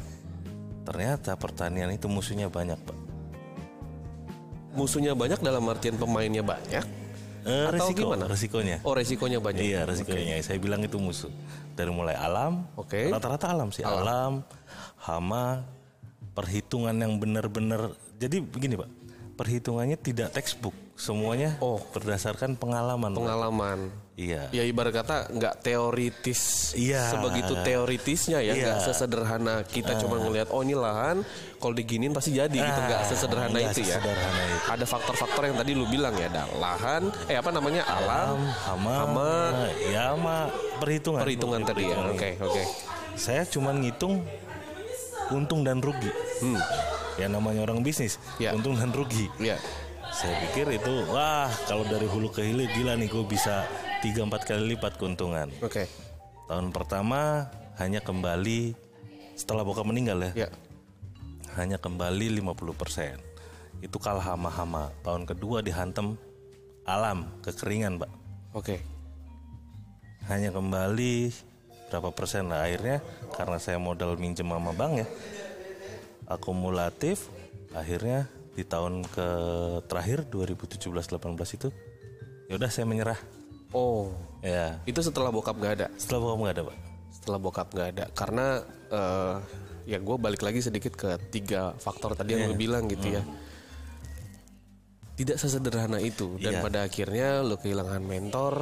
Ternyata 0.88 1.36
pertanian 1.36 1.92
itu 1.92 2.08
musuhnya 2.08 2.48
banyak, 2.48 2.80
Pak. 2.80 2.96
musuhnya 4.68 5.10
banyak 5.10 5.42
dalam 5.42 5.66
artian 5.66 5.98
pemainnya 5.98 6.38
banyak 6.38 6.86
Eh, 7.48 7.64
Atau 7.64 7.88
resiko, 7.88 7.98
gimana? 8.04 8.24
resikonya. 8.28 8.76
oh 8.84 8.92
resikonya 8.92 9.38
banyak 9.40 9.64
Iya 9.64 9.88
resikonya. 9.88 10.36
Saya 10.44 10.60
bilang 10.60 10.84
itu 10.84 11.00
musuh. 11.00 11.32
Dari 11.72 11.88
mulai 11.88 12.12
alam, 12.12 12.68
Oke. 12.76 13.08
rata-rata 13.08 13.48
alam 13.48 13.72
sih. 13.72 13.80
Alam, 13.80 14.44
hama, 15.00 15.64
perhitungan 16.36 16.92
yang 16.92 17.16
benar-benar. 17.16 17.96
Jadi 18.20 18.44
begini 18.44 18.76
pak, 18.76 18.90
perhitungannya 19.34 19.96
tidak 19.96 20.34
textbook 20.34 20.76
semuanya 20.92 21.56
Oh. 21.58 21.80
berdasarkan 21.90 22.52
pengalaman. 22.52 23.16
Pak. 23.16 23.22
Iya. 24.18 24.50
Ya 24.50 24.66
ibarat 24.66 24.90
kata 24.90 25.30
nggak 25.30 25.62
teoritis 25.62 26.74
Iya. 26.74 27.06
sebegitu 27.06 27.54
teoritisnya 27.62 28.42
ya, 28.42 28.50
Iya. 28.50 28.62
nggak 28.66 28.78
sesederhana 28.82 29.62
kita 29.62 29.94
cuma 29.94 30.18
ngelihat 30.18 30.50
oh 30.50 30.58
ini 30.58 30.74
lahan 30.74 31.22
kalau 31.56 31.70
diginin 31.70 32.10
pasti 32.10 32.34
jadi 32.34 32.50
gitu, 32.50 32.80
nggak 32.82 32.98
Ah, 32.98 33.06
sesederhana 33.06 33.54
nggak 33.54 33.70
itu 33.72 33.86
ya. 33.86 33.94
sesederhana 33.94 34.42
itu. 34.42 34.58
Ada 34.68 34.84
faktor-faktor 34.84 35.42
yang 35.46 35.56
tadi 35.56 35.70
lu 35.72 35.86
bilang 35.86 36.18
ya, 36.18 36.26
ada 36.28 36.50
lahan, 36.52 37.14
eh 37.30 37.38
apa 37.38 37.50
namanya 37.54 37.86
alam, 37.86 38.42
Hama, 38.66 38.94
hama, 39.06 39.32
ya 39.86 40.10
sama 40.10 40.36
perhitungan. 40.82 41.22
perhitungan 41.22 41.60
tadi 41.62 41.82
ya. 41.86 41.96
Oke 42.10 42.30
oke. 42.42 42.62
Saya 43.14 43.46
cuma 43.46 43.70
ngitung 43.70 44.26
untung 45.30 45.62
dan 45.62 45.78
rugi. 45.78 46.10
Hmm. 46.42 46.58
Ya 47.14 47.30
namanya 47.30 47.62
orang 47.62 47.82
bisnis, 47.82 48.18
Ya. 48.38 48.50
untung 48.50 48.74
dan 48.74 48.90
rugi. 48.90 49.30
Ya. 49.38 49.62
Saya 50.08 50.42
pikir 50.42 50.66
itu 50.72 51.06
wah 51.06 51.46
kalau 51.68 51.84
dari 51.84 52.08
hulu 52.08 52.32
ke 52.32 52.42
hilir 52.42 52.66
gila 52.72 52.96
nih 52.96 53.06
gue 53.06 53.22
bisa 53.22 53.62
3-4 53.98 54.46
kali 54.46 54.62
lipat 54.74 54.94
keuntungan. 54.94 55.50
Oke. 55.58 55.90
Tahun 56.46 56.70
pertama 56.70 57.50
hanya 57.82 57.98
kembali 57.98 58.74
setelah 59.34 59.66
bokap 59.66 59.86
meninggal 59.86 60.18
ya. 60.30 60.46
Ya. 60.46 60.48
Hanya 61.58 61.82
kembali 61.82 62.38
50%. 62.38 63.18
Itu 63.82 63.98
kalah 63.98 64.34
hama-hama. 64.34 64.94
Tahun 65.02 65.26
kedua 65.26 65.62
dihantam 65.62 66.18
alam, 66.86 67.26
kekeringan, 67.42 68.00
Pak. 68.00 68.10
Oke. 68.54 68.80
Hanya 70.30 70.54
kembali 70.54 71.30
berapa 71.88 72.12
persen 72.12 72.52
lah 72.52 72.68
akhirnya 72.68 73.00
karena 73.32 73.56
saya 73.56 73.80
modal 73.80 74.20
minjem 74.20 74.44
sama 74.44 74.72
bank 74.76 75.04
ya. 75.04 75.06
Akumulatif 76.28 77.32
akhirnya 77.72 78.28
di 78.52 78.60
tahun 78.60 79.08
ke 79.08 79.28
terakhir 79.88 80.28
2017-18 80.28 81.56
itu 81.56 81.68
ya 82.48 82.54
udah 82.60 82.70
saya 82.70 82.84
menyerah. 82.84 83.37
Oh, 83.70 84.08
Ya, 84.38 84.78
itu 84.86 85.02
setelah 85.02 85.28
bokap 85.28 85.54
nggak 85.54 85.74
ada. 85.74 85.86
setelah 85.96 86.20
bokap 86.22 86.38
nggak 86.40 86.54
ada, 86.54 86.62
Pak. 86.70 86.76
Setelah 87.10 87.38
bokap 87.38 87.68
nggak 87.68 87.88
ada, 87.90 88.04
karena 88.14 88.46
eh, 88.88 89.34
ya 89.84 89.98
gue 89.98 90.16
balik 90.16 90.40
lagi 90.40 90.60
sedikit 90.60 90.94
ke 90.94 91.18
tiga 91.28 91.74
faktor 91.74 92.14
tadi 92.14 92.32
yang 92.32 92.46
lu 92.46 92.54
bilang 92.54 92.86
gitu 92.86 93.08
ya. 93.10 93.22
Tidak 95.18 95.34
sesederhana 95.34 95.98
itu 95.98 96.38
dan 96.38 96.54
Iya. 96.54 96.62
pada 96.62 96.78
akhirnya 96.86 97.42
lu 97.42 97.58
kehilangan 97.58 97.98
mentor, 97.98 98.54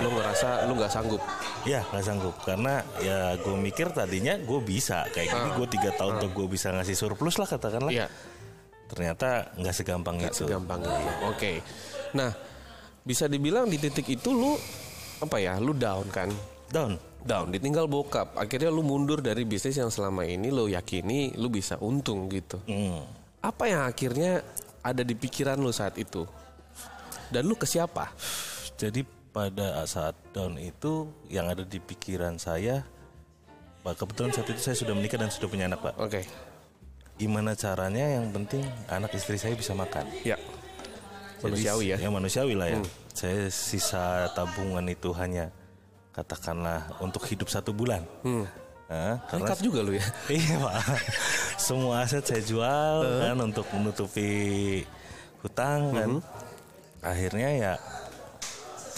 lu 0.00 0.08
ngerasa 0.16 0.64
lu 0.64 0.72
nggak 0.72 0.88
sanggup. 0.88 1.20
Ya 1.68 1.84
nggak 1.84 2.00
sanggup 2.00 2.32
karena 2.40 2.80
ya 2.98 3.36
gue 3.36 3.52
mikir 3.52 3.92
tadinya 3.92 4.40
gue 4.40 4.60
bisa 4.64 5.04
kayak 5.12 5.28
gini 5.28 5.48
gue 5.52 5.66
tiga 5.68 5.90
tahun 5.92 6.16
tuh 6.18 6.30
gue 6.32 6.46
bisa 6.48 6.72
ngasih 6.72 6.96
surplus 6.96 7.36
lah 7.36 7.44
katakanlah. 7.44 7.92
Iya, 7.92 8.08
Ternyata 8.88 9.52
nggak 9.60 9.74
segampang 9.76 10.16
itu. 10.24 10.48
segampang 10.48 10.80
itu. 10.80 10.96
Oke. 11.28 11.52
Nah, 12.16 12.32
bisa 13.08 13.24
dibilang 13.24 13.64
di 13.72 13.80
titik 13.80 14.04
itu 14.04 14.28
lu 14.36 14.52
apa 15.24 15.40
ya? 15.40 15.56
Lu 15.56 15.72
down 15.72 16.12
kan? 16.12 16.28
Down. 16.68 17.00
Down, 17.24 17.50
ditinggal 17.50 17.88
bokap. 17.88 18.36
Akhirnya 18.36 18.68
lu 18.68 18.84
mundur 18.84 19.24
dari 19.24 19.42
bisnis 19.48 19.80
yang 19.80 19.88
selama 19.88 20.28
ini 20.28 20.52
lu 20.52 20.68
yakini 20.68 21.34
lu 21.34 21.48
bisa 21.48 21.80
untung 21.80 22.28
gitu. 22.28 22.60
Hmm. 22.68 23.02
Apa 23.40 23.66
yang 23.66 23.82
akhirnya 23.88 24.44
ada 24.84 25.02
di 25.02 25.16
pikiran 25.16 25.56
lu 25.58 25.72
saat 25.72 25.96
itu? 25.96 26.28
Dan 27.32 27.48
lu 27.48 27.56
ke 27.56 27.64
siapa? 27.64 28.12
Jadi 28.78 29.02
pada 29.32 29.82
saat 29.88 30.14
down 30.30 30.60
itu 30.60 31.10
yang 31.32 31.50
ada 31.50 31.66
di 31.66 31.80
pikiran 31.82 32.38
saya, 32.38 32.86
Pak 33.82 34.04
kebetulan 34.04 34.30
saat 34.30 34.48
itu 34.52 34.60
saya 34.62 34.76
sudah 34.78 34.94
menikah 34.94 35.18
dan 35.18 35.32
sudah 35.32 35.48
punya 35.50 35.66
anak 35.66 35.80
Pak. 35.80 35.94
Oke. 35.98 36.22
Gimana 37.18 37.58
caranya 37.58 38.14
yang 38.20 38.30
penting 38.30 38.62
anak 38.86 39.10
istri 39.16 39.34
saya 39.40 39.58
bisa 39.58 39.74
makan. 39.74 40.06
Ya. 40.22 40.38
Jadi, 41.38 41.54
Manusiawi 41.54 41.84
ya. 41.94 41.96
Ya 42.02 42.08
manusiawi 42.10 42.54
lah 42.58 42.68
ya. 42.70 42.78
Saya 43.14 43.46
sisa 43.50 44.26
tabungan 44.34 44.82
itu 44.90 45.14
hanya 45.14 45.50
katakanlah 46.10 46.98
untuk 46.98 47.22
hidup 47.30 47.46
satu 47.46 47.70
bulan. 47.70 48.02
Hmm. 48.26 48.42
Nah, 48.88 49.20
karena 49.28 49.52
Nekat 49.52 49.60
juga 49.60 49.78
lu 49.84 49.92
ya. 49.94 50.06
Iya 50.32 50.56
pak. 50.58 50.74
Semua 51.60 52.02
aset 52.02 52.24
saya 52.24 52.42
jual 52.42 52.96
kan 53.04 53.36
untuk 53.38 53.66
menutupi 53.70 54.30
hutang 55.44 55.94
kan. 55.94 56.10
Akhirnya 57.04 57.48
ya 57.54 57.72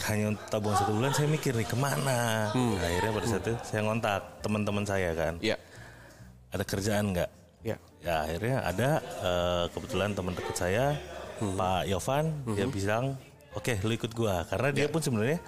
hanya 0.08 0.32
untuk 0.32 0.46
tabungan 0.48 0.78
satu 0.80 0.92
bulan 0.96 1.12
saya 1.12 1.28
mikir 1.28 1.52
nih 1.52 1.68
ke 1.68 1.76
mana. 1.76 2.48
Akhirnya 2.56 3.10
pada 3.12 3.26
saat 3.28 3.44
itu 3.44 3.56
saya 3.66 3.80
ngontak 3.84 4.20
teman-teman 4.40 4.84
saya 4.88 5.10
kan. 5.12 5.34
Ya. 5.44 5.60
Ada 6.54 6.64
kerjaan 6.64 7.12
nggak? 7.12 7.30
Ya. 7.66 7.76
Ya 8.00 8.14
akhirnya 8.24 8.56
ada 8.64 8.90
eh, 9.02 9.64
kebetulan 9.76 10.16
teman 10.16 10.32
dekat 10.32 10.56
saya 10.56 10.96
Pak 11.40 11.82
Yovan 11.84 12.24
dia 12.48 12.66
bilang 12.66 13.16
oke 13.52 13.80
lu 13.80 13.92
ikut 13.92 14.12
gua 14.12 14.44
karena 14.44 14.68
dia 14.70 14.86
pun 14.86 15.00
sebenarnya 15.00 15.40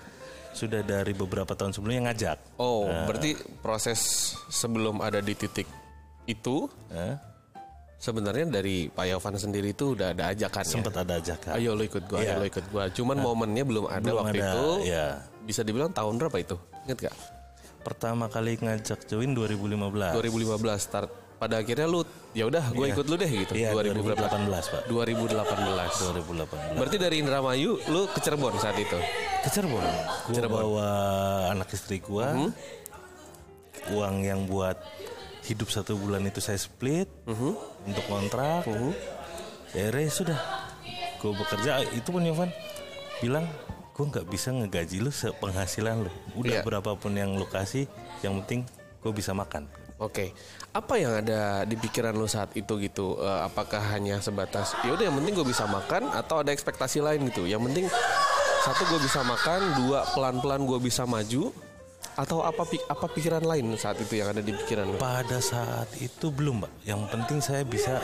sudah 0.52 0.80
dari 0.80 1.12
beberapa 1.12 1.52
tahun 1.52 1.72
sebelumnya 1.72 2.08
ngajak. 2.08 2.38
Oh, 2.56 2.84
berarti 3.06 3.32
proses 3.58 4.00
sebelum 4.48 5.00
ada 5.00 5.18
di 5.18 5.32
titik 5.32 5.64
itu 6.24 6.68
Eh, 6.88 7.16
sebenarnya 7.96 8.50
dari 8.50 8.84
Pak 8.86 9.06
Yovan 9.06 9.36
sendiri 9.36 9.72
itu 9.72 9.94
udah 9.94 10.12
ada 10.12 10.28
ajakan 10.28 10.60
ya. 10.60 10.68
sempat 10.68 10.94
ada 10.94 11.16
ajakan. 11.16 11.52
Ayo 11.56 11.72
lu 11.72 11.82
ikut 11.82 12.04
gua, 12.04 12.20
Iya. 12.20 12.36
ayo 12.36 12.40
lu 12.40 12.46
ikut 12.48 12.66
gua. 12.68 12.84
Cuman 12.88 13.16
momennya 13.18 13.64
belum 13.64 13.84
ada 13.86 14.02
Belum 14.02 14.18
waktu 14.20 14.38
ada, 14.38 14.48
itu. 14.50 14.66
ya. 14.86 15.06
Bisa 15.40 15.60
dibilang 15.60 15.88
tahun 15.88 16.14
berapa 16.16 16.36
itu? 16.36 16.56
Ingat 16.84 16.98
gak? 17.00 17.16
Pertama 17.82 18.28
kali 18.28 18.54
ngajak 18.56 19.06
join 19.06 19.32
2015. 19.32 20.14
2015 20.14 20.52
start. 20.78 21.10
Pada 21.42 21.58
akhirnya 21.58 21.90
lu 21.90 22.06
ya 22.30 22.46
udah 22.46 22.70
gue 22.70 22.86
ikut 22.86 23.02
lu 23.02 23.18
deh 23.18 23.26
gitu. 23.26 23.52
Iya, 23.58 23.74
2000 23.74 23.98
berapa? 23.98 24.30
2018, 24.30 24.62
Pak. 24.70 24.82
2018. 24.86 26.78
2018. 26.78 26.78
Berarti 26.78 26.96
dari 27.02 27.16
Indramayu 27.18 27.82
lu 27.90 28.06
ke 28.06 28.22
Cirebon 28.22 28.54
saat 28.62 28.78
itu. 28.78 28.94
Ke 29.42 29.50
Cirebon. 29.50 29.82
Gua 30.30 30.46
bawa 30.46 30.88
anak 31.50 31.74
istri 31.74 31.98
gua. 31.98 32.30
Hmm? 32.30 32.54
Uang 33.90 34.22
yang 34.22 34.46
buat 34.46 34.78
hidup 35.42 35.66
satu 35.66 35.98
bulan 35.98 36.22
itu 36.22 36.38
saya 36.38 36.54
split 36.54 37.10
Hmm? 37.26 37.58
untuk 37.82 38.06
kontrak. 38.06 38.62
Ya 39.74 39.90
akhirnya 39.90 40.06
sudah. 40.06 40.38
Gue 41.18 41.34
bekerja 41.34 41.82
itu 41.90 42.06
pun 42.06 42.22
Yovan 42.22 42.50
bilang 43.18 43.46
gue 43.92 44.04
nggak 44.04 44.26
bisa 44.26 44.54
ngegaji 44.54 44.98
lu 44.98 45.10
sepenghasilan 45.10 46.06
lu. 46.06 46.12
Udah 46.34 46.62
Iya. 46.62 46.62
berapapun 46.62 47.14
yang 47.14 47.34
lu 47.34 47.46
kasih, 47.46 47.90
yang 48.22 48.38
penting 48.42 48.62
gue 49.02 49.10
bisa 49.10 49.34
makan. 49.34 49.66
Oke, 50.02 50.34
apa 50.74 50.98
yang 50.98 51.14
ada 51.14 51.62
di 51.62 51.78
pikiran 51.78 52.10
lu 52.10 52.26
saat 52.26 52.50
itu 52.52 52.74
gitu? 52.82 53.22
Eh, 53.22 53.40
apakah 53.46 53.78
hanya 53.94 54.18
sebatas 54.18 54.74
ya 54.82 54.90
udah 54.90 55.06
yang 55.06 55.14
penting 55.14 55.34
gue 55.38 55.46
bisa 55.46 55.62
makan 55.64 56.10
atau 56.10 56.42
ada 56.42 56.50
ekspektasi 56.50 56.98
lain 56.98 57.30
gitu? 57.30 57.46
Yang 57.46 57.62
penting 57.70 57.86
satu 58.66 58.82
gue 58.90 58.98
bisa 58.98 59.22
makan, 59.22 59.60
dua 59.78 60.02
pelan-pelan 60.10 60.66
gue 60.66 60.78
bisa 60.82 61.06
maju, 61.06 61.54
atau 62.18 62.42
apa 62.42 62.62
apa 62.90 63.06
pikiran 63.08 63.46
lain 63.46 63.78
saat 63.78 63.96
itu 63.98 64.18
yang 64.18 64.34
ada 64.34 64.42
di 64.42 64.50
pikiran 64.50 64.90
lu? 64.90 64.98
Pada 64.98 65.38
saat 65.38 65.86
itu 65.98 66.34
belum, 66.34 66.66
Pak. 66.66 66.70
Yang 66.82 67.00
penting 67.14 67.38
saya 67.38 67.62
bisa 67.62 68.02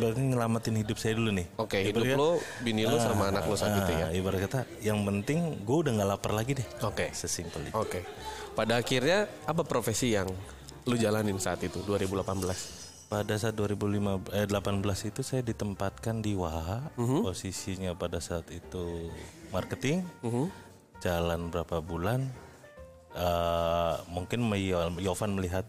berarti 0.00 0.20
nyelamatin 0.20 0.76
hidup 0.80 0.96
saya 0.96 1.12
dulu 1.16 1.30
nih. 1.32 1.46
Oke, 1.56 1.80
Ibarat 1.80 1.88
hidup 1.92 2.04
kata- 2.04 2.20
lo, 2.20 2.30
bini 2.62 2.82
lo 2.84 2.96
sama 3.00 3.28
anak 3.28 3.44
lo 3.44 3.56
saat 3.56 3.76
itu 3.84 3.92
ya. 3.92 4.06
Ah, 4.08 4.12
Ibarat 4.12 4.40
kata, 4.48 4.60
yang 4.80 5.04
penting 5.04 5.60
gue 5.60 5.76
udah 5.76 5.92
nggak 5.92 6.08
lapar 6.08 6.32
lagi 6.32 6.52
deh. 6.56 6.66
Oke. 6.84 7.12
Sesimpel 7.12 7.68
itu. 7.68 7.74
Oke. 7.76 8.00
Pada 8.52 8.80
akhirnya 8.80 9.28
apa 9.46 9.62
profesi 9.62 10.12
yang 10.12 10.28
lu 10.88 10.96
jalanin 10.96 11.36
saat 11.36 11.60
itu 11.60 11.78
2018? 11.80 12.88
Pada 13.08 13.34
saat 13.36 13.56
2015 13.56 14.28
eh 14.32 14.44
18 14.44 15.08
itu 15.08 15.20
saya 15.20 15.40
ditempatkan 15.40 16.20
di 16.20 16.32
Waha. 16.32 16.92
Mhm. 16.96 17.24
Posisinya 17.24 17.92
pada 17.92 18.18
saat 18.18 18.48
itu 18.48 19.08
marketing. 19.48 20.04
Mhm. 20.20 20.44
Jalan 20.98 21.48
berapa 21.48 21.78
bulan? 21.78 22.24
eh, 23.10 23.94
mungkin 24.06 24.46
Yo- 24.54 25.00
Yovan 25.00 25.34
melihat 25.34 25.64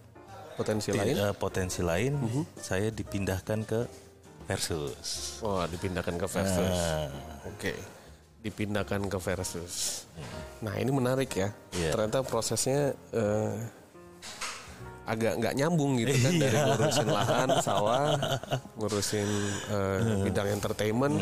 Potensi 0.54 0.92
lain? 0.92 1.16
eh, 1.16 1.34
potensi 1.34 1.80
lain. 1.80 2.14
Mhm. 2.20 2.44
Saya 2.56 2.92
dipindahkan 2.92 3.64
ke 3.64 3.82
Versus. 4.46 5.38
Oh, 5.40 5.62
dipindahkan 5.64 6.18
ke 6.18 6.26
versus. 6.26 6.74
Nah, 6.74 7.06
Oke. 7.48 7.78
Dipindahkan 8.42 8.98
ke 9.06 9.18
versus. 9.20 10.06
Nah, 10.60 10.74
ini 10.74 10.90
menarik 10.90 11.30
ya. 11.32 11.54
Iya. 11.72 11.94
Ternyata 11.94 12.26
prosesnya 12.26 12.92
eh, 13.14 13.54
agak 15.10 15.34
nggak 15.42 15.54
nyambung 15.58 15.98
gitu 15.98 16.14
kan 16.14 16.34
dari 16.38 16.54
Iya. 16.54 16.66
ngurusin 16.70 17.08
lahan, 17.10 17.50
sawah, 17.60 18.14
ngurusin 18.78 19.30
eh, 19.68 20.00
bidang 20.24 20.48
entertainment. 20.54 21.18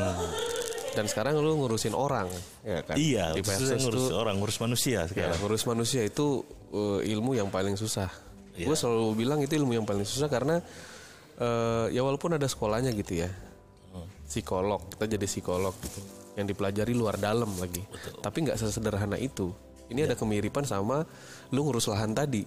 Dan 0.92 1.06
sekarang 1.06 1.38
lu 1.38 1.62
ngurusin 1.62 1.94
orang, 1.94 2.26
ya 2.66 2.82
kan? 2.82 2.98
iya, 2.98 3.30
Di 3.32 3.46
ngurus 3.46 4.10
tuh 4.10 4.18
orang, 4.18 4.42
ngurus 4.42 4.58
manusia 4.58 5.06
Ya, 5.06 5.08
sekarang. 5.08 5.38
ngurus 5.40 5.64
manusia 5.64 6.02
itu 6.02 6.42
uh, 6.74 6.98
ilmu 7.00 7.38
yang 7.38 7.48
paling 7.48 7.78
susah. 7.78 8.10
Iya. 8.58 8.66
Gue 8.66 8.74
selalu 8.74 9.14
bilang 9.14 9.38
itu 9.38 9.54
ilmu 9.54 9.78
yang 9.78 9.86
paling 9.86 10.02
susah 10.02 10.26
karena 10.26 10.58
uh, 11.38 11.86
ya 11.88 12.02
walaupun 12.02 12.34
ada 12.34 12.50
sekolahnya 12.50 12.90
gitu 12.92 13.22
ya, 13.22 13.30
Hmm. 13.88 14.10
psikolog 14.26 14.84
kita 14.90 15.06
jadi 15.08 15.26
psikolog 15.26 15.72
gitu, 15.80 16.02
yang 16.34 16.44
dipelajari 16.44 16.92
luar 16.92 17.16
dalam 17.16 17.54
lagi. 17.56 17.86
Tapi 18.18 18.38
nggak 18.44 18.58
sesederhana 18.58 19.16
itu. 19.16 19.54
Ini 19.88 20.02
Iya. 20.02 20.08
ada 20.12 20.16
kemiripan 20.18 20.66
sama 20.66 21.06
lu 21.48 21.62
ngurus 21.62 21.88
lahan 21.88 22.12
tadi 22.12 22.42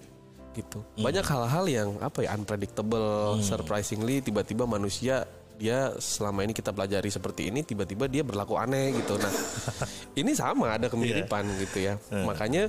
gitu. 0.55 0.83
Hmm. 0.83 1.03
Banyak 1.07 1.25
hal-hal 1.25 1.65
yang 1.67 1.89
apa 1.99 2.23
ya 2.23 2.35
unpredictable, 2.35 3.39
surprisingly 3.43 4.19
tiba-tiba 4.19 4.67
manusia 4.67 5.23
dia 5.61 5.93
selama 6.01 6.41
ini 6.41 6.57
kita 6.57 6.73
pelajari 6.73 7.13
seperti 7.13 7.53
ini 7.53 7.61
tiba-tiba 7.61 8.09
dia 8.09 8.25
berlaku 8.25 8.57
aneh 8.57 8.97
gitu. 8.97 9.13
Nah 9.21 9.29
ini 10.19 10.33
sama 10.33 10.73
ada 10.73 10.89
kemiripan 10.89 11.45
gitu 11.61 11.85
ya. 11.85 11.93
Makanya 12.09 12.65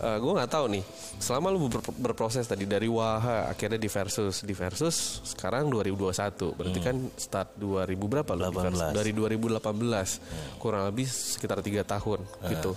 uh, 0.00 0.16
gue 0.16 0.32
nggak 0.40 0.48
tahu 0.48 0.72
nih 0.72 0.84
selama 1.20 1.52
lu 1.52 1.68
ber- 1.68 1.84
berproses 2.00 2.48
tadi 2.48 2.64
dari 2.64 2.88
Waha 2.88 3.52
akhirnya 3.52 3.76
di 3.76 3.92
versus. 3.92 4.40
Di 4.40 4.56
versus 4.56 5.20
sekarang 5.28 5.68
2021 5.68 6.56
berarti 6.56 6.80
kan 6.80 6.96
start 7.20 7.60
2000 7.60 7.92
berapa 8.08 8.32
lu 8.32 8.42
di 8.48 8.56
versus? 8.56 8.88
18. 8.88 8.96
dari 8.96 9.12
2018 9.12 10.56
kurang 10.56 10.88
lebih 10.88 11.06
sekitar 11.12 11.60
tiga 11.60 11.84
tahun 11.84 12.24
gitu. 12.48 12.72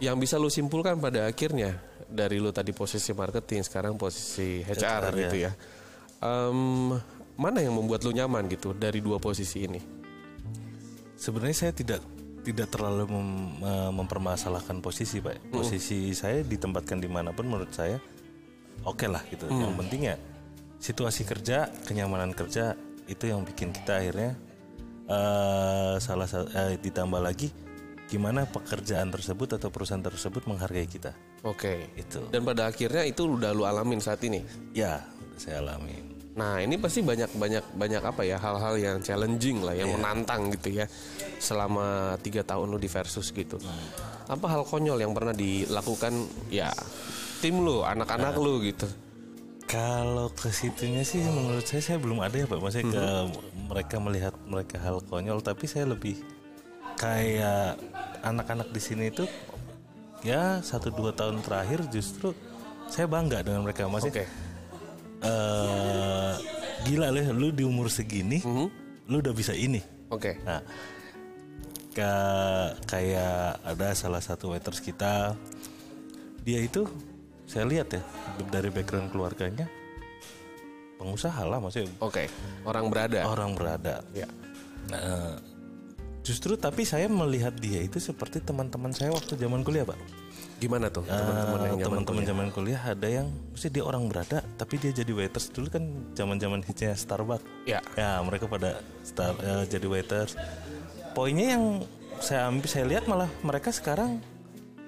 Yang 0.00 0.16
bisa 0.16 0.34
lu 0.40 0.48
simpulkan 0.48 0.96
pada 0.96 1.28
akhirnya 1.28 1.76
dari 2.06 2.38
lu 2.38 2.50
tadi 2.50 2.70
posisi 2.70 3.10
marketing 3.10 3.60
sekarang 3.60 3.94
posisi 3.94 4.62
HR, 4.62 4.78
HR, 5.02 5.14
gitu 5.22 5.36
ya. 5.38 5.52
Em, 6.18 6.94
mana 7.34 7.58
yang 7.58 7.74
membuat 7.74 8.02
lu 8.02 8.10
nyaman 8.10 8.46
gitu 8.46 8.72
dari 8.72 8.98
dua 8.98 9.18
posisi 9.18 9.62
ini? 9.62 9.80
Sebenarnya 11.14 11.56
saya 11.58 11.72
tidak 11.72 12.00
tidak 12.40 12.70
terlalu 12.70 13.10
mem- 13.10 13.58
eh, 13.58 13.90
mempermasalahkan 13.90 14.78
posisi 14.78 15.18
pak. 15.18 15.50
Posisi 15.50 16.12
saya 16.12 16.40
ditempatkan 16.40 16.96
di 16.96 17.08
mana 17.08 17.30
pun 17.30 17.46
menurut 17.46 17.70
saya 17.70 17.98
oke 18.82 19.06
lah 19.06 19.24
gitu. 19.26 19.50
Yang 19.50 19.74
penting 19.76 20.00
ya 20.04 20.16
situasi 20.78 21.24
kerja, 21.24 21.66
kenyamanan 21.84 22.30
kerja 22.30 22.76
itu 23.06 23.24
yang 23.24 23.42
bikin 23.42 23.72
kita 23.72 23.98
akhirnya 23.98 24.38
eh 25.06 25.94
salah 25.98 26.26
sa- 26.26 26.46
eh, 26.46 26.76
ditambah 26.76 27.18
lagi 27.18 27.50
gimana 28.06 28.46
pekerjaan 28.46 29.10
tersebut 29.10 29.58
atau 29.58 29.70
perusahaan 29.70 30.02
tersebut 30.02 30.46
menghargai 30.46 30.86
kita. 30.86 31.10
Oke. 31.42 31.92
Itu. 31.98 32.24
Dan 32.30 32.46
pada 32.46 32.70
akhirnya 32.70 33.02
itu 33.04 33.26
udah 33.26 33.50
lu 33.52 33.68
alamin 33.68 34.00
saat 34.00 34.22
ini. 34.24 34.40
Ya, 34.72 35.04
saya 35.36 35.60
alami. 35.60 36.06
Nah 36.36 36.60
ini 36.60 36.76
pasti 36.76 37.00
banyak 37.00 37.32
banyak 37.32 37.64
banyak 37.80 38.02
apa 38.04 38.20
ya 38.20 38.36
hal-hal 38.36 38.76
yang 38.76 38.96
challenging 39.00 39.64
lah, 39.64 39.72
yang 39.72 39.88
menantang 39.96 40.52
gitu 40.52 40.84
ya 40.84 40.86
selama 41.40 42.20
tiga 42.20 42.44
tahun 42.44 42.68
lu 42.68 42.76
di 42.76 42.92
versus 42.92 43.32
gitu. 43.32 43.56
Apa 44.28 44.44
hal 44.52 44.68
konyol 44.68 45.00
yang 45.00 45.16
pernah 45.16 45.32
dilakukan 45.32 46.12
ya 46.52 46.68
tim 47.40 47.64
lu, 47.64 47.80
anak-anak 47.80 48.36
lu 48.36 48.60
gitu? 48.68 48.84
Kalau 49.64 50.28
ke 50.28 50.52
situnya 50.52 51.02
sih 51.08 51.24
menurut 51.24 51.64
saya 51.64 51.80
saya 51.80 51.98
belum 51.98 52.20
ada 52.20 52.36
ya 52.36 52.46
Pak. 52.46 52.60
Maksudnya 52.60 52.92
ke 52.92 53.06
mereka 53.72 53.96
melihat 53.96 54.34
mereka 54.44 54.76
hal 54.76 55.00
konyol 55.08 55.40
tapi 55.40 55.64
saya 55.64 55.88
lebih 55.88 56.20
kayak 57.00 57.80
anak-anak 58.20 58.68
di 58.76 58.80
sini 58.80 59.08
itu 59.08 59.24
ya 60.22 60.60
satu 60.60 60.88
dua 60.90 61.12
tahun 61.12 61.40
terakhir 61.40 61.88
justru 61.88 62.32
saya 62.86 63.04
bangga 63.04 63.42
dengan 63.42 63.66
mereka. 63.66 63.88
Maksudnya 63.90 64.22
Oke. 64.22 64.26
eh, 65.22 66.32
gila 66.86 67.10
loh 67.10 67.24
lu 67.34 67.48
di 67.50 67.64
umur 67.66 67.88
segini 67.88 68.38
lu 69.06 69.16
udah 69.18 69.34
bisa 69.34 69.52
ini. 69.52 69.82
Oke. 70.10 70.38
Nah, 70.42 70.62
ka- 71.90 72.74
kayak 72.86 73.58
ada 73.64 73.88
salah 73.92 74.22
satu 74.22 74.54
waiters 74.54 74.78
kita, 74.78 75.34
dia 76.42 76.60
itu 76.62 76.86
saya 77.46 77.66
lihat 77.66 77.90
ya 77.90 78.02
dari 78.50 78.70
background 78.70 79.10
keluarganya 79.10 79.70
pengusaha 80.96 81.44
lah 81.44 81.60
maksudnya 81.60 81.92
Oke. 82.00 82.26
Orang 82.64 82.88
berada. 82.90 83.26
orang 83.26 83.52
berada. 83.54 84.02
Ya. 84.10 84.26
Nah, 84.90 85.38
justru 86.26 86.58
tapi 86.58 86.82
saya 86.82 87.06
melihat 87.06 87.54
dia 87.54 87.78
itu 87.86 88.02
seperti 88.02 88.42
teman-teman 88.42 88.90
saya 88.90 89.14
waktu 89.14 89.38
zaman 89.38 89.62
kuliah 89.62 89.86
pak. 89.86 89.94
Gimana 90.58 90.90
tuh 90.90 91.06
teman-teman 91.06 91.60
yang 91.62 91.78
teman-teman 91.78 92.02
kuliah? 92.02 92.26
zaman 92.26 92.46
kuliah 92.50 92.82
ada 92.82 93.06
yang 93.06 93.26
mesti 93.54 93.68
dia 93.70 93.84
orang 93.86 94.10
berada 94.10 94.42
tapi 94.58 94.74
dia 94.82 94.90
jadi 94.90 95.12
waiters 95.14 95.54
dulu 95.54 95.70
kan 95.70 95.86
zaman-zaman 96.18 96.66
hitsnya 96.66 96.98
Starbucks. 96.98 97.46
Ya. 97.70 97.78
Ya 97.94 98.18
mereka 98.26 98.50
pada 98.50 98.82
star, 99.06 99.38
eh, 99.38 99.70
jadi 99.70 99.86
waiters. 99.86 100.34
Poinnya 101.14 101.54
yang 101.54 101.64
saya 102.18 102.50
ambil 102.50 102.66
saya 102.66 102.84
lihat 102.90 103.06
malah 103.06 103.30
mereka 103.46 103.70
sekarang 103.70 104.18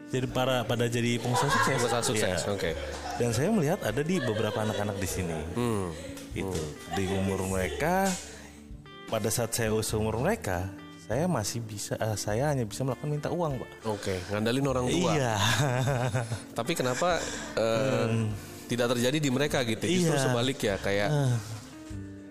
jadi 0.09 0.27
para 0.27 0.65
pada 0.67 0.91
jadi 0.91 1.23
pengusaha 1.23 1.53
sukses. 1.53 1.79
Pengusaha 1.79 2.03
sukses. 2.03 2.41
Iya. 2.43 2.51
Oke. 2.51 2.71
Dan 3.21 3.31
saya 3.31 3.53
melihat 3.55 3.79
ada 3.87 4.01
di 4.03 4.19
beberapa 4.19 4.59
anak-anak 4.65 4.97
di 4.99 5.09
sini. 5.09 5.39
Hmm. 5.55 5.95
Itu 6.35 6.61
di 6.99 7.05
umur 7.13 7.45
mereka 7.47 8.09
pada 9.07 9.29
saat 9.31 9.53
saya 9.53 9.73
seumur 9.85 10.17
mereka 10.19 10.69
saya 11.09 11.25
masih 11.25 11.65
bisa 11.65 11.97
eh, 11.97 12.17
saya 12.21 12.53
hanya 12.53 12.69
bisa 12.69 12.85
melakukan 12.85 13.09
minta 13.09 13.29
uang 13.33 13.57
pak. 13.57 13.71
Oke. 13.89 14.15
Ngandalin 14.29 14.67
orang 14.69 14.87
tua. 14.93 15.11
Iya. 15.17 15.35
Tapi 16.59 16.73
kenapa 16.77 17.17
eh, 17.57 18.29
tidak 18.69 18.93
terjadi 18.93 19.17
di 19.17 19.31
mereka 19.33 19.65
gitu? 19.65 19.89
Justru 19.89 20.13
Iya. 20.13 20.25
sebalik 20.29 20.59
ya 20.61 20.77
kayak 20.77 21.09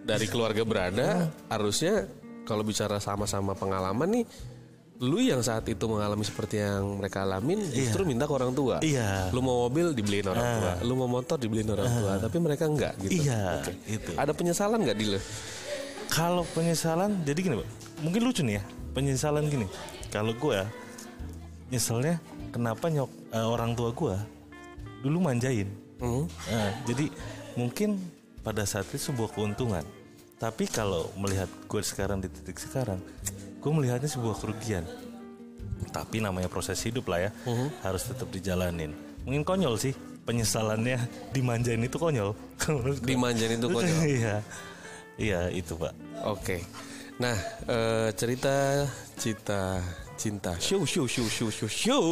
dari 0.06 0.30
keluarga 0.30 0.62
berada 0.62 1.28
harusnya 1.50 2.06
kalau 2.46 2.62
bicara 2.63 3.02
sama-sama 3.02 3.58
pengalaman 3.58 4.22
nih 4.22 4.26
lu 4.98 5.22
yang 5.22 5.46
saat 5.46 5.62
itu 5.70 5.86
mengalami 5.86 6.26
seperti 6.26 6.58
yang 6.58 6.98
mereka 6.98 7.22
alamin 7.22 7.62
justru 7.70 8.02
minta 8.02 8.26
ke 8.26 8.34
orang 8.34 8.50
tua. 8.54 8.82
Iya. 8.82 9.30
Lu 9.30 9.46
mau 9.46 9.70
mobil 9.70 9.94
dibeliin 9.94 10.26
orang 10.26 10.48
tua, 10.58 10.72
lu 10.82 10.94
mau 10.98 11.06
motor 11.06 11.38
dibeliin 11.38 11.70
orang 11.70 11.86
tua, 11.86 12.13
tapi 12.18 12.38
mereka 12.42 12.66
enggak 12.66 12.98
gitu. 13.06 13.22
Iya, 13.30 13.62
Oke. 13.62 13.72
itu. 13.86 14.12
Ada 14.18 14.34
penyesalan 14.34 14.82
nggak 14.82 14.98
di 14.98 15.06
lu? 15.13 15.20
Kalau 16.08 16.43
penyesalan, 16.56 17.22
jadi 17.28 17.39
gini 17.39 17.56
pak, 17.62 17.70
mungkin 18.02 18.22
lucu 18.26 18.41
nih 18.41 18.58
ya 18.60 18.63
penyesalan 18.98 19.46
gini. 19.46 19.70
Kalau 20.10 20.34
gue 20.34 20.65
nyeselnya 21.70 22.17
kenapa 22.50 22.89
nyok 22.89 23.12
eh, 23.36 23.46
orang 23.46 23.78
tua 23.78 23.93
gue 23.93 24.15
dulu 25.06 25.22
manjain. 25.22 25.70
Hmm. 26.02 26.26
Nah, 26.50 26.72
jadi 26.89 27.13
mungkin 27.54 28.02
pada 28.41 28.65
saat 28.65 28.89
itu 28.89 29.13
sebuah 29.13 29.38
keuntungan. 29.38 29.86
Tapi 30.38 30.70
kalau 30.70 31.10
melihat 31.17 31.50
gue 31.65 31.82
sekarang 31.82 32.22
di 32.22 32.30
titik 32.30 32.62
sekarang, 32.62 33.02
gue 33.62 33.72
melihatnya 33.74 34.10
sebuah 34.10 34.38
kerugian. 34.38 34.86
Tapi 35.89 36.22
namanya 36.22 36.46
proses 36.46 36.78
hidup 36.86 37.10
lah 37.10 37.30
ya, 37.30 37.32
harus 37.82 38.06
tetap 38.06 38.30
dijalanin. 38.30 38.93
Mungkin 39.26 39.41
konyol 39.41 39.82
sih 39.82 39.98
penyesalannya 40.30 41.02
dimanjain 41.34 41.82
itu 41.82 41.98
konyol. 41.98 42.38
Dimanjain 43.10 43.58
itu 43.58 43.65
konyol. 43.65 43.98
Iya, 44.22 44.36
iya 45.18 45.52
itu 45.52 45.76
pak. 45.78 45.94
Oke. 46.26 46.64
Nah, 47.18 47.34
eh, 47.66 48.10
cerita 48.14 48.86
cita 49.18 49.82
cinta 50.18 50.58
show 50.58 50.82
show 50.84 51.06
show 51.06 51.30
show 51.30 51.50
show 51.54 51.70
show. 51.70 52.06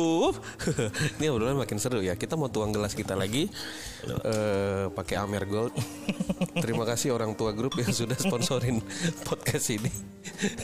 Ini 1.17 1.33
obrolan 1.33 1.57
makin 1.57 1.81
seru 1.81 2.05
ya. 2.05 2.13
Kita 2.13 2.37
mau 2.37 2.53
tuang 2.53 2.69
gelas 2.69 2.93
kita 2.93 3.17
lagi 3.17 3.49
eh, 4.05 4.85
pakai 4.93 5.15
Amer 5.17 5.49
Gold. 5.49 5.73
Terima 6.63 6.85
kasih 6.85 7.17
orang 7.17 7.33
tua 7.33 7.51
grup 7.51 7.73
yang 7.81 7.89
sudah 7.89 8.15
sponsorin 8.15 8.79
podcast 9.25 9.73
ini. 9.73 9.89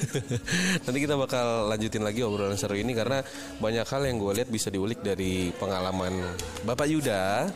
Nanti 0.85 0.99
kita 1.01 1.17
bakal 1.17 1.67
lanjutin 1.67 2.05
lagi 2.05 2.21
obrolan 2.21 2.55
seru 2.55 2.77
ini 2.77 2.93
karena 2.93 3.25
banyak 3.57 3.85
hal 3.89 4.01
yang 4.05 4.21
gue 4.21 4.31
lihat 4.41 4.49
bisa 4.53 4.69
diulik 4.69 5.01
dari 5.01 5.49
pengalaman 5.57 6.37
Bapak 6.63 6.87
Yuda 6.87 7.49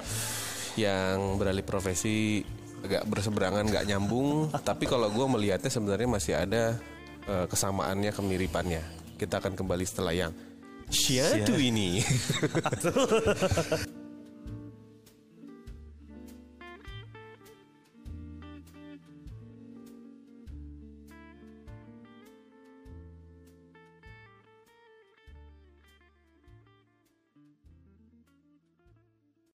yang 0.76 1.40
beralih 1.40 1.64
profesi 1.64 2.44
agak 2.86 3.04
berseberangan 3.10 3.66
nggak 3.66 3.86
nyambung. 3.90 4.54
Tapi 4.54 4.86
kalau 4.86 5.10
gue 5.10 5.26
melihatnya 5.26 5.74
sebenarnya 5.74 6.10
masih 6.10 6.34
ada 6.38 6.78
eh, 7.26 7.46
kesamaannya 7.50 8.14
kemiripannya. 8.14 8.84
Kita 9.18 9.42
akan 9.42 9.58
kembali 9.58 9.86
setelah 9.88 10.14
yang 10.14 10.34
Syatu 10.86 11.58
ini 11.58 11.98